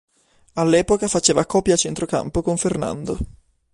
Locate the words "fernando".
2.57-3.19